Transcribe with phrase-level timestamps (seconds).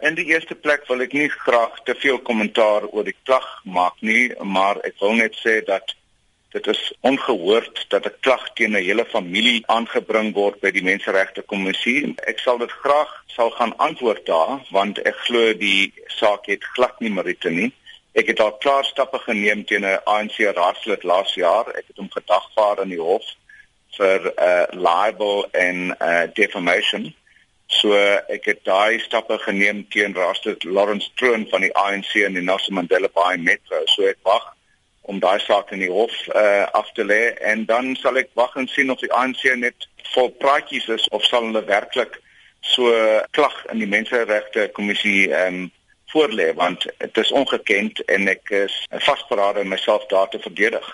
[0.00, 3.98] In die eerste plek wil ek nie graag te veel kommentaar oor die klag maak
[4.00, 5.92] nie, maar ek wil net sê dat
[6.54, 11.42] dit is ongehoord dat 'n klag teen 'n hele familie aangebring word by die Menseregte
[11.42, 12.14] Kommissie.
[12.24, 17.00] Ek sal dit graag sal gaan antwoord daar want ek glo die saak het glad
[17.00, 17.72] nie meriete nie.
[18.14, 21.68] Ek het al klaar stappe geneem teen 'n ANC raadslid laas jaar.
[21.76, 23.26] Ek het hom gedagvaar in die hof
[23.96, 27.14] vir uh, libel en uh, defamation.
[27.70, 32.42] So ek het daai stappe geneem teen raadslid Lawrence Troon van die ANC in die
[32.42, 33.84] Nelson Mandela Bay Metro.
[33.94, 34.48] So ek wag
[35.10, 38.56] om daai saak in die hof uh, af te lê en dan sal ek wag
[38.60, 42.18] en sien of die ANC net vol praatjies is of sal hulle werklik
[42.60, 42.90] so
[43.36, 45.68] klag in die menseregte kommissie ehm um,
[46.10, 50.86] voorlê want dit is ongekend en ek is vasberade om myself daar te verdedig.